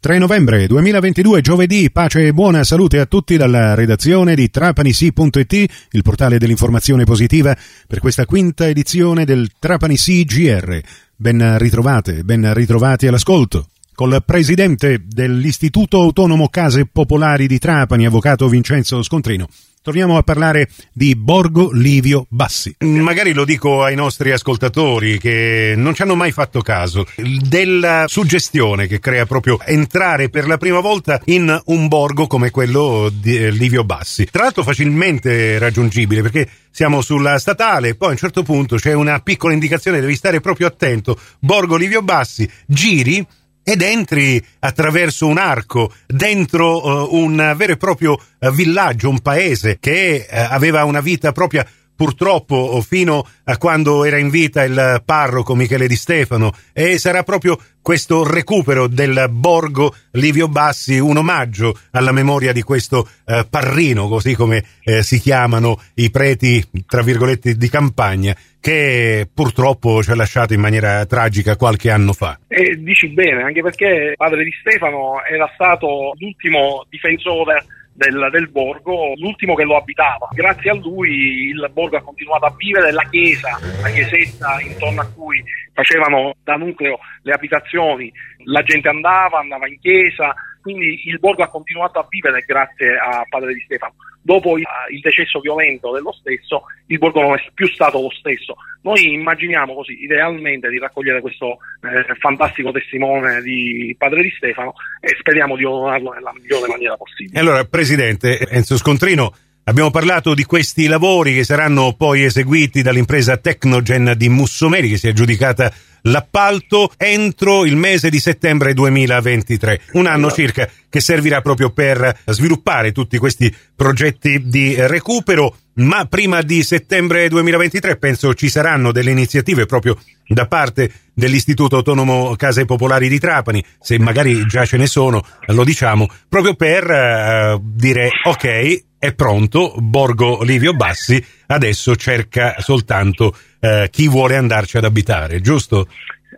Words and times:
3 0.00 0.16
novembre 0.16 0.66
2022, 0.66 1.42
giovedì, 1.42 1.90
pace 1.90 2.26
e 2.26 2.32
buona 2.32 2.64
salute 2.64 3.00
a 3.00 3.04
tutti 3.04 3.36
dalla 3.36 3.74
redazione 3.74 4.34
di 4.34 4.48
trapanisi.it, 4.48 5.52
il 5.90 6.02
portale 6.02 6.38
dell'informazione 6.38 7.04
positiva, 7.04 7.54
per 7.86 7.98
questa 8.00 8.24
quinta 8.24 8.66
edizione 8.66 9.26
del 9.26 9.50
Trapanisi 9.58 10.24
GR. 10.24 10.80
Ben 11.16 11.58
ritrovate, 11.58 12.24
ben 12.24 12.50
ritrovati 12.54 13.08
all'ascolto. 13.08 13.66
Col 13.94 14.22
presidente 14.24 15.02
dell'Istituto 15.06 16.00
Autonomo 16.00 16.48
Case 16.48 16.86
Popolari 16.86 17.46
di 17.46 17.58
Trapani, 17.58 18.06
avvocato 18.06 18.48
Vincenzo 18.48 19.02
Scontrino. 19.02 19.48
Torniamo 19.82 20.18
a 20.18 20.22
parlare 20.22 20.68
di 20.92 21.16
Borgo 21.16 21.70
Livio 21.72 22.26
Bassi. 22.28 22.76
Magari 22.80 23.32
lo 23.32 23.46
dico 23.46 23.82
ai 23.82 23.94
nostri 23.94 24.30
ascoltatori 24.30 25.18
che 25.18 25.72
non 25.74 25.94
ci 25.94 26.02
hanno 26.02 26.14
mai 26.14 26.32
fatto 26.32 26.60
caso 26.60 27.06
della 27.16 28.04
suggestione 28.06 28.86
che 28.86 28.98
crea 28.98 29.24
proprio 29.24 29.58
entrare 29.64 30.28
per 30.28 30.46
la 30.46 30.58
prima 30.58 30.80
volta 30.80 31.18
in 31.24 31.58
un 31.64 31.88
borgo 31.88 32.26
come 32.26 32.50
quello 32.50 33.10
di 33.10 33.38
eh, 33.38 33.50
Livio 33.50 33.82
Bassi. 33.82 34.26
Tra 34.26 34.42
l'altro 34.42 34.64
facilmente 34.64 35.58
raggiungibile 35.58 36.20
perché 36.20 36.46
siamo 36.70 37.00
sulla 37.00 37.38
statale, 37.38 37.94
poi 37.94 38.08
a 38.08 38.12
un 38.12 38.18
certo 38.18 38.42
punto 38.42 38.76
c'è 38.76 38.92
una 38.92 39.20
piccola 39.20 39.54
indicazione, 39.54 40.00
devi 40.00 40.14
stare 40.14 40.40
proprio 40.40 40.66
attento. 40.66 41.18
Borgo 41.38 41.76
Livio 41.76 42.02
Bassi, 42.02 42.46
giri 42.66 43.26
ed 43.62 43.82
entri 43.82 44.44
attraverso 44.60 45.26
un 45.26 45.38
arco 45.38 45.92
dentro 46.06 47.08
uh, 47.08 47.14
un 47.14 47.54
vero 47.56 47.72
e 47.72 47.76
proprio 47.76 48.12
uh, 48.38 48.50
villaggio, 48.50 49.08
un 49.08 49.20
paese 49.20 49.78
che 49.78 50.26
uh, 50.28 50.34
aveva 50.50 50.84
una 50.84 51.00
vita 51.00 51.32
propria 51.32 51.66
purtroppo 52.00 52.80
fino 52.80 53.26
a 53.44 53.58
quando 53.58 54.06
era 54.06 54.16
in 54.16 54.30
vita 54.30 54.64
il 54.64 55.02
parroco 55.04 55.54
Michele 55.54 55.86
Di 55.86 55.96
Stefano 55.96 56.50
e 56.72 56.96
sarà 56.96 57.24
proprio 57.24 57.58
questo 57.82 58.26
recupero 58.26 58.86
del 58.86 59.26
borgo 59.30 59.94
Livio 60.12 60.48
Bassi 60.48 60.98
un 60.98 61.18
omaggio 61.18 61.78
alla 61.90 62.12
memoria 62.12 62.54
di 62.54 62.62
questo 62.62 63.06
eh, 63.26 63.46
parrino, 63.50 64.08
così 64.08 64.34
come 64.34 64.64
eh, 64.82 65.02
si 65.02 65.18
chiamano 65.18 65.78
i 65.96 66.10
preti, 66.10 66.64
tra 66.86 67.02
virgolette, 67.02 67.54
di 67.54 67.68
campagna, 67.68 68.34
che 68.58 69.28
purtroppo 69.32 70.02
ci 70.02 70.10
ha 70.10 70.14
lasciato 70.14 70.54
in 70.54 70.60
maniera 70.60 71.04
tragica 71.04 71.56
qualche 71.56 71.90
anno 71.90 72.14
fa. 72.14 72.38
E 72.48 72.78
dici 72.78 73.08
bene, 73.08 73.42
anche 73.42 73.60
perché 73.60 74.14
padre 74.16 74.42
Di 74.42 74.52
Stefano 74.58 75.22
era 75.30 75.50
stato 75.54 76.14
l'ultimo 76.18 76.86
difensore 76.88 77.66
del, 77.92 78.28
del, 78.30 78.48
borgo, 78.48 79.12
l'ultimo 79.16 79.54
che 79.54 79.64
lo 79.64 79.76
abitava. 79.76 80.28
Grazie 80.32 80.70
a 80.70 80.74
lui 80.74 81.48
il 81.48 81.70
borgo 81.72 81.96
ha 81.96 82.02
continuato 82.02 82.46
a 82.46 82.54
vivere, 82.56 82.92
la 82.92 83.06
chiesa, 83.10 83.58
la 83.82 83.88
chiesetta 83.88 84.60
intorno 84.60 85.00
a 85.00 85.06
cui 85.06 85.42
facevano 85.82 86.34
da 86.44 86.56
nucleo 86.56 86.98
le 87.22 87.32
abitazioni, 87.32 88.12
la 88.44 88.62
gente 88.62 88.88
andava, 88.88 89.38
andava 89.38 89.66
in 89.66 89.78
chiesa, 89.80 90.34
quindi 90.60 91.02
il 91.06 91.18
borgo 91.18 91.42
ha 91.42 91.48
continuato 91.48 91.98
a 91.98 92.06
vivere 92.08 92.44
grazie 92.46 92.98
a 92.98 93.24
padre 93.28 93.54
Di 93.54 93.60
Stefano 93.60 93.94
dopo 94.22 94.58
il, 94.58 94.64
il 94.92 95.00
decesso 95.00 95.40
violento 95.40 95.90
dello 95.92 96.12
stesso, 96.12 96.64
il 96.86 96.98
borgo 96.98 97.22
non 97.22 97.34
è 97.34 97.42
più 97.54 97.66
stato 97.68 98.00
lo 98.00 98.10
stesso. 98.10 98.54
Noi 98.82 99.12
immaginiamo 99.14 99.74
così, 99.74 100.02
idealmente, 100.02 100.68
di 100.68 100.78
raccogliere 100.78 101.20
questo 101.20 101.58
eh, 101.82 102.14
fantastico 102.18 102.70
testimone 102.70 103.40
di 103.42 103.94
Padre 103.98 104.22
di 104.22 104.30
Stefano 104.36 104.74
e 105.00 105.16
speriamo 105.18 105.56
di 105.56 105.64
onorarlo 105.64 106.12
nella 106.12 106.32
migliore 106.34 106.68
maniera 106.68 106.96
possibile. 106.96 107.38
Allora, 107.40 107.64
Presidente 107.64 108.46
Enzo 108.50 108.76
Scontrino, 108.76 109.32
Abbiamo 109.70 109.92
parlato 109.92 110.34
di 110.34 110.42
questi 110.42 110.88
lavori 110.88 111.32
che 111.32 111.44
saranno 111.44 111.94
poi 111.96 112.24
eseguiti 112.24 112.82
dall'impresa 112.82 113.36
Tecnogen 113.36 114.14
di 114.16 114.28
Mussomeri 114.28 114.88
che 114.88 114.98
si 114.98 115.06
è 115.06 115.10
aggiudicata 115.10 115.72
l'appalto 116.02 116.90
entro 116.96 117.64
il 117.64 117.76
mese 117.76 118.10
di 118.10 118.18
settembre 118.18 118.74
2023, 118.74 119.82
un 119.92 120.06
anno 120.06 120.28
circa 120.32 120.68
che 120.88 120.98
servirà 120.98 121.40
proprio 121.40 121.70
per 121.70 122.18
sviluppare 122.26 122.90
tutti 122.90 123.16
questi 123.18 123.54
progetti 123.76 124.42
di 124.48 124.74
recupero. 124.74 125.54
Ma 125.74 126.04
prima 126.06 126.42
di 126.42 126.64
settembre 126.64 127.28
2023 127.28 127.96
penso 127.96 128.34
ci 128.34 128.48
saranno 128.48 128.90
delle 128.90 129.12
iniziative 129.12 129.66
proprio 129.66 129.96
da 130.26 130.46
parte 130.46 130.92
dell'Istituto 131.14 131.76
Autonomo 131.76 132.34
Case 132.34 132.64
Popolari 132.64 133.08
di 133.08 133.20
Trapani, 133.20 133.64
se 133.80 134.00
magari 134.00 134.44
già 134.46 134.66
ce 134.66 134.76
ne 134.78 134.88
sono, 134.88 135.24
lo 135.46 135.62
diciamo, 135.62 136.08
proprio 136.28 136.54
per 136.54 136.90
uh, 136.90 137.62
dire 137.62 138.10
ok, 138.24 138.88
è 139.00 139.14
pronto, 139.14 139.74
Borgo 139.78 140.42
Livio 140.42 140.74
Bassi 140.74 141.24
adesso 141.46 141.96
cerca 141.96 142.56
soltanto 142.58 143.32
uh, 143.60 143.88
chi 143.88 144.06
vuole 144.06 144.36
andarci 144.36 144.76
ad 144.76 144.84
abitare, 144.84 145.40
giusto? 145.40 145.88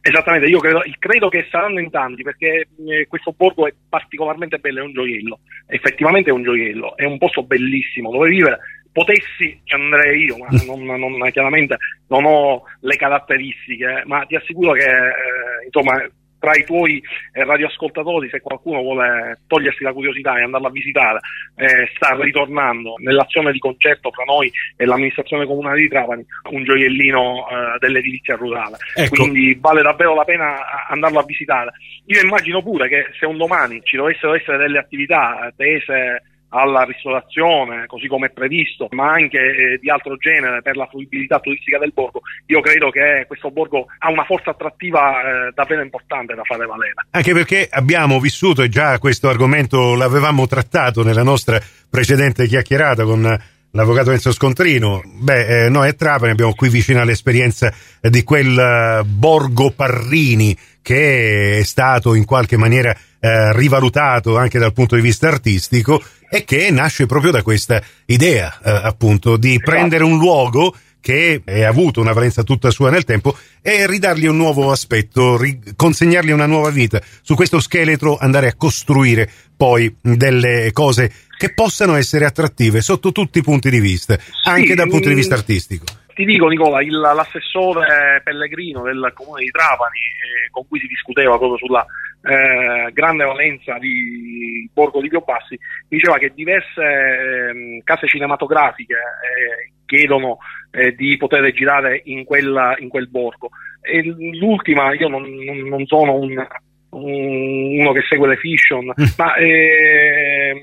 Esattamente, 0.00 0.46
io 0.46 0.60
credo, 0.60 0.80
credo, 1.00 1.28
che 1.28 1.48
saranno 1.50 1.80
in 1.80 1.90
tanti 1.90 2.22
perché 2.22 2.68
eh, 2.88 3.06
questo 3.08 3.34
borgo 3.36 3.66
è 3.66 3.74
particolarmente 3.88 4.58
bello, 4.58 4.78
è 4.78 4.84
un 4.84 4.92
gioiello, 4.92 5.40
effettivamente 5.66 6.30
è 6.30 6.32
un 6.32 6.44
gioiello, 6.44 6.96
è 6.96 7.04
un 7.04 7.18
posto 7.18 7.42
bellissimo 7.42 8.12
dove 8.12 8.28
vivere. 8.28 8.58
Potessi 8.92 9.60
ci 9.64 9.74
andrei 9.74 10.24
io, 10.24 10.36
ma 10.36 10.46
non, 10.64 10.84
non, 10.84 11.30
chiaramente 11.32 11.78
non 12.08 12.24
ho 12.26 12.62
le 12.80 12.96
caratteristiche, 12.96 14.02
ma 14.06 14.24
ti 14.24 14.36
assicuro 14.36 14.72
che 14.72 14.84
eh, 14.84 15.64
insomma 15.66 16.00
tra 16.42 16.56
i 16.56 16.64
tuoi 16.64 17.00
eh, 17.32 17.44
radioascoltatori, 17.44 18.28
se 18.28 18.40
qualcuno 18.40 18.80
vuole 18.80 19.42
togliersi 19.46 19.84
la 19.84 19.92
curiosità 19.92 20.36
e 20.36 20.42
andarla 20.42 20.66
a 20.66 20.72
visitare, 20.72 21.20
eh, 21.54 21.88
sta 21.94 22.16
ritornando 22.20 22.94
nell'azione 22.98 23.52
di 23.52 23.60
concerto 23.60 24.10
tra 24.10 24.24
noi 24.24 24.50
e 24.76 24.84
l'amministrazione 24.84 25.46
comunale 25.46 25.78
di 25.78 25.88
Trapani 25.88 26.26
un 26.50 26.64
gioiellino 26.64 27.46
eh, 27.48 27.78
dell'edilizia 27.78 28.34
rurale. 28.34 28.76
Ecco. 28.96 29.22
Quindi 29.22 29.56
vale 29.60 29.82
davvero 29.82 30.16
la 30.16 30.24
pena 30.24 30.88
andarlo 30.88 31.20
a 31.20 31.24
visitare. 31.24 31.74
Io 32.06 32.20
immagino 32.20 32.60
pure 32.60 32.88
che 32.88 33.06
se 33.20 33.24
un 33.24 33.36
domani 33.36 33.80
ci 33.84 33.96
dovessero 33.96 34.34
essere 34.34 34.58
delle 34.58 34.78
attività 34.78 35.46
eh, 35.46 35.52
tese 35.56 36.22
alla 36.54 36.82
ristorazione, 36.82 37.86
così 37.86 38.06
come 38.06 38.26
è 38.26 38.30
previsto, 38.30 38.88
ma 38.90 39.12
anche 39.12 39.38
eh, 39.38 39.78
di 39.80 39.90
altro 39.90 40.16
genere 40.16 40.60
per 40.60 40.76
la 40.76 40.86
fruibilità 40.86 41.40
turistica 41.40 41.78
del 41.78 41.92
borgo, 41.92 42.20
io 42.46 42.60
credo 42.60 42.90
che 42.90 43.24
questo 43.26 43.50
borgo 43.50 43.86
ha 43.98 44.10
una 44.10 44.24
forza 44.24 44.50
attrattiva 44.50 45.48
eh, 45.48 45.52
davvero 45.54 45.82
importante 45.82 46.34
da 46.34 46.42
fare 46.44 46.66
valere. 46.66 46.94
Anche 47.10 47.32
perché 47.32 47.68
abbiamo 47.70 48.20
vissuto 48.20 48.62
e 48.62 48.68
già 48.68 48.98
questo 48.98 49.28
argomento 49.28 49.94
l'avevamo 49.94 50.46
trattato 50.46 51.02
nella 51.02 51.22
nostra 51.22 51.58
precedente 51.88 52.46
chiacchierata 52.46 53.04
con 53.04 53.38
l'avvocato 53.72 54.10
Enzo 54.10 54.32
Scontrino. 54.32 55.02
Beh, 55.04 55.64
eh, 55.64 55.68
noi 55.68 55.88
a 55.88 55.92
Trapani 55.92 56.32
abbiamo 56.32 56.54
qui 56.54 56.68
vicino 56.68 57.02
l'esperienza 57.04 57.72
di 58.00 58.22
quel 58.22 59.00
uh, 59.02 59.06
Borgo 59.06 59.70
Parrini 59.70 60.56
che 60.82 61.58
è 61.58 61.62
stato 61.62 62.14
in 62.14 62.24
qualche 62.24 62.56
maniera 62.56 62.94
eh, 63.24 63.52
rivalutato 63.56 64.36
anche 64.36 64.58
dal 64.58 64.72
punto 64.72 64.96
di 64.96 65.00
vista 65.00 65.28
artistico 65.28 66.02
e 66.28 66.42
che 66.42 66.72
nasce 66.72 67.06
proprio 67.06 67.30
da 67.30 67.42
questa 67.42 67.80
idea, 68.06 68.58
eh, 68.64 68.70
appunto, 68.70 69.36
di 69.36 69.50
esatto. 69.50 69.70
prendere 69.70 70.02
un 70.02 70.18
luogo 70.18 70.74
che 71.00 71.40
ha 71.46 71.68
avuto 71.68 72.00
una 72.00 72.12
valenza 72.12 72.42
tutta 72.42 72.70
sua 72.70 72.90
nel 72.90 73.04
tempo 73.04 73.36
e 73.60 73.86
ridargli 73.86 74.26
un 74.26 74.36
nuovo 74.36 74.72
aspetto, 74.72 75.38
consegnargli 75.76 76.30
una 76.30 76.46
nuova 76.46 76.70
vita. 76.70 77.00
Su 77.22 77.36
questo 77.36 77.60
scheletro 77.60 78.16
andare 78.18 78.48
a 78.48 78.54
costruire 78.56 79.30
poi 79.56 79.94
delle 80.00 80.70
cose 80.72 81.12
che 81.36 81.54
possano 81.54 81.94
essere 81.94 82.24
attrattive 82.24 82.80
sotto 82.80 83.12
tutti 83.12 83.38
i 83.38 83.42
punti 83.42 83.70
di 83.70 83.80
vista, 83.80 84.16
anche 84.44 84.68
sì, 84.68 84.74
dal 84.74 84.88
punto 84.88 85.08
di 85.08 85.14
vista 85.14 85.34
artistico. 85.34 85.84
Ti 86.14 86.24
dico 86.24 86.48
Nicola, 86.48 86.82
il, 86.82 86.98
l'assessore 86.98 88.20
Pellegrino 88.22 88.82
del 88.82 89.12
comune 89.14 89.42
di 89.42 89.50
Trapani, 89.50 89.98
eh, 89.98 90.50
con 90.50 90.66
cui 90.68 90.78
si 90.78 90.86
discuteva 90.86 91.36
proprio 91.38 91.58
sulla 91.58 91.86
eh, 92.22 92.92
grande 92.92 93.24
valenza 93.24 93.78
di 93.78 94.68
Borgo 94.72 95.00
di 95.00 95.08
Piobassi, 95.08 95.58
diceva 95.88 96.18
che 96.18 96.32
diverse 96.34 96.82
eh, 96.82 97.80
case 97.84 98.06
cinematografiche 98.06 98.94
eh, 98.94 99.72
chiedono 99.84 100.38
eh, 100.70 100.94
di 100.94 101.16
poter 101.16 101.52
girare 101.52 102.00
in, 102.04 102.24
quella, 102.24 102.74
in, 102.78 102.88
quel 102.88 103.08
borgo. 103.08 103.50
E 103.80 104.02
l'ultima, 104.02 104.94
io 104.94 105.08
non, 105.08 105.24
non 105.68 105.84
sono 105.86 106.14
un, 106.14 106.46
un, 106.90 107.78
uno 107.80 107.92
che 107.92 108.02
segue 108.08 108.28
le 108.28 108.36
fiction, 108.36 108.84
mm. 108.84 109.04
ma 109.18 109.34
ehm, 109.36 110.60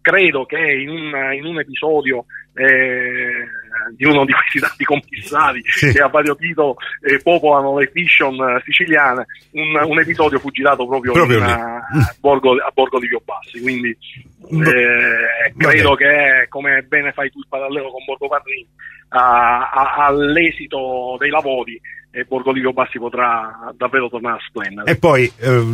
credo 0.00 0.46
che 0.46 0.58
in 0.58 0.88
un, 0.88 1.32
in 1.34 1.44
un 1.44 1.60
episodio 1.60 2.24
eh, 2.54 3.46
di 3.94 4.04
uno 4.04 4.24
di 4.24 4.32
questi 4.32 4.60
tanti 4.60 4.84
commissari 4.84 5.62
sì. 5.64 5.92
che 5.92 6.00
a 6.00 6.08
vario 6.08 6.36
titolo 6.36 6.76
eh, 7.00 7.18
popolano 7.22 7.78
le 7.78 7.90
fiction 7.92 8.36
siciliane, 8.64 9.26
un, 9.52 9.80
un, 9.84 10.00
episodio 10.00 10.38
fu 10.38 10.50
girato 10.50 10.86
proprio, 10.86 11.12
proprio 11.12 11.38
in, 11.38 11.44
a, 11.44 11.82
Borgo, 12.20 12.52
a 12.52 12.70
Borgo 12.72 12.98
di 12.98 13.08
Piobassi, 13.08 13.60
quindi 13.60 13.90
eh, 13.90 15.52
credo 15.56 15.94
che 15.94 16.46
come 16.48 16.82
bene 16.82 17.12
fai 17.12 17.30
tu 17.30 17.38
il 17.38 17.46
parallelo 17.48 17.90
con 17.90 18.04
Borgo 18.04 18.28
Parrini, 18.28 18.66
all'esito 19.08 21.16
dei 21.18 21.30
lavori 21.30 21.80
eh, 22.12 22.24
Borgo 22.24 22.52
di 22.52 22.60
Piobassi 22.60 22.98
potrà 22.98 23.72
davvero 23.76 24.08
tornare 24.08 24.36
a 24.36 24.44
splendere. 24.46 24.90
E 24.90 24.96
poi 24.96 25.30
eh, 25.38 25.64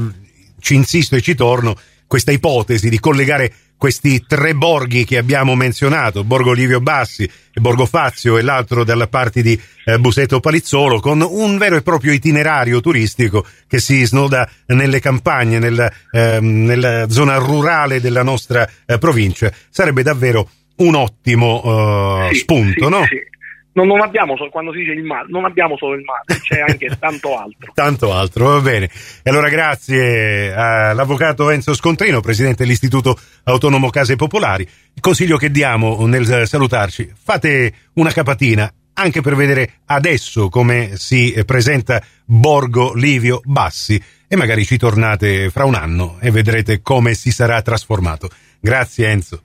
ci 0.61 0.75
insisto 0.75 1.17
e 1.17 1.21
ci 1.21 1.35
torno, 1.35 1.77
questa 2.07 2.33
ipotesi 2.33 2.89
di 2.89 2.99
collegare 2.99 3.53
questi 3.79 4.25
tre 4.27 4.55
borghi 4.55 5.05
che 5.05 5.17
abbiamo 5.17 5.55
menzionato, 5.55 6.25
Borgo 6.25 6.53
Livio 6.53 6.81
Bassi, 6.81 7.31
Borgo 7.55 7.87
Fazio 7.87 8.37
e 8.37 8.43
l'altro 8.43 8.85
dalla 8.85 9.07
parte 9.07 9.41
di 9.41 9.59
eh, 9.85 9.99
Buseto 9.99 10.41
Palizzolo, 10.41 11.01
con 11.01 11.25
un 11.27 11.57
vero 11.57 11.77
e 11.77 11.83
proprio 11.83 12.13
itinerario 12.13 12.81
turistico 12.81 13.47
che 13.67 13.79
si 13.79 14.05
snoda 14.05 14.49
nelle 14.67 15.01
campagne, 15.01 15.59
nel, 15.59 15.91
eh, 16.11 16.41
nella 16.41 17.09
zona 17.09 17.37
rurale 17.37 18.01
della 18.01 18.23
nostra 18.23 18.69
eh, 18.85 18.99
provincia. 18.99 19.51
Sarebbe 19.71 20.03
davvero 20.03 20.51
un 20.79 20.95
ottimo 20.95 22.29
sì, 22.31 22.39
spunto, 22.39 22.85
sì, 22.85 22.91
no? 22.91 23.05
Sì. 23.07 23.38
Non, 23.79 23.87
non, 23.87 24.01
abbiamo 24.01 24.37
solo, 24.37 24.51
quando 24.51 24.73
si 24.73 24.79
dice 24.79 24.91
il 24.91 25.05
mare, 25.05 25.27
non 25.29 25.45
abbiamo 25.45 25.77
solo 25.77 25.95
il 25.95 26.03
mare, 26.03 26.41
c'è 26.41 26.61
anche 26.61 26.91
tanto 26.99 27.39
altro. 27.39 27.71
tanto 27.75 28.13
altro, 28.13 28.47
va 28.49 28.61
bene. 28.61 28.91
E 29.23 29.31
allora 29.31 29.49
grazie 29.49 30.53
all'avvocato 30.53 31.49
Enzo 31.51 31.75
Scontrino, 31.75 32.21
presidente 32.21 32.65
dell'Istituto 32.65 33.17
Autonomo 33.45 33.89
Case 33.91 34.17
Popolari. 34.17 34.63
Il 34.63 35.01
consiglio 35.01 35.37
che 35.37 35.53
diamo 35.53 36.05
nel 36.07 36.49
salutarci, 36.49 37.13
fate 37.15 37.73
una 37.95 38.11
capatina 38.11 38.69
anche 38.95 39.21
per 39.21 39.37
vedere 39.37 39.75
adesso 39.87 40.49
come 40.49 40.97
si 40.97 41.41
presenta 41.47 42.03
Borgo 42.25 42.95
Livio 42.95 43.41
Bassi 43.45 44.03
e 44.27 44.35
magari 44.35 44.65
ci 44.65 44.77
tornate 44.77 45.51
fra 45.51 45.65
un 45.65 45.77
anno 45.77 46.19
e 46.21 46.33
vedrete 46.33 46.83
come 46.83 47.15
si 47.15 47.31
sarà 47.31 47.63
trasformato. 47.63 48.29
Grazie 48.59 49.09
Enzo. 49.09 49.43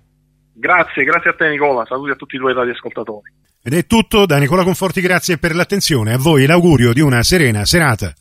Grazie, 0.54 1.04
grazie 1.04 1.30
a 1.30 1.34
te 1.34 1.50
Nicola, 1.50 1.86
saluti 1.86 2.10
a 2.10 2.16
tutti 2.16 2.36
i 2.36 2.40
tuoi 2.40 2.56
radioascoltatori. 2.56 3.43
Ed 3.66 3.74
è 3.74 3.86
tutto 3.86 4.26
da 4.26 4.40
Nicola 4.40 4.66
Conforti, 4.66 5.00
grazie 5.00 5.38
per 5.38 5.56
l'attenzione, 5.56 6.12
a 6.12 6.18
voi 6.18 6.46
l'augurio 6.46 6.92
di 6.92 7.00
una 7.00 7.24
serena 7.24 7.64
serata. 7.64 8.14